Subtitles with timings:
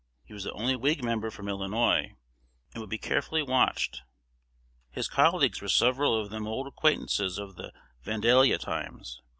[0.23, 2.15] He was the only Whig member from Illinois,
[2.73, 4.01] and would be carefully watched.
[4.89, 7.71] His colleagues were several of them old acquaintances of the
[8.03, 9.21] Vandalia times.